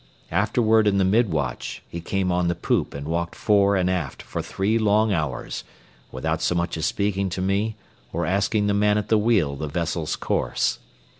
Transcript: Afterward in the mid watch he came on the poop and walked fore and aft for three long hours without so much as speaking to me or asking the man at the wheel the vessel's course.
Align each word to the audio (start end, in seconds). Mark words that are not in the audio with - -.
Afterward 0.31 0.87
in 0.87 0.97
the 0.97 1.05
mid 1.05 1.29
watch 1.31 1.83
he 1.87 2.01
came 2.01 2.31
on 2.31 2.47
the 2.47 2.55
poop 2.55 2.95
and 2.95 3.07
walked 3.07 3.35
fore 3.35 3.75
and 3.75 3.87
aft 3.87 4.23
for 4.23 4.41
three 4.41 4.79
long 4.79 5.13
hours 5.13 5.63
without 6.11 6.41
so 6.41 6.55
much 6.55 6.75
as 6.75 6.87
speaking 6.87 7.29
to 7.29 7.39
me 7.39 7.75
or 8.11 8.25
asking 8.25 8.65
the 8.65 8.73
man 8.73 8.97
at 8.97 9.09
the 9.09 9.19
wheel 9.19 9.55
the 9.55 9.67
vessel's 9.67 10.15
course. 10.15 10.79